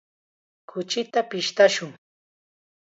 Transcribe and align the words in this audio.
Kuchita 0.69 1.19
pishtashun. 1.29 1.91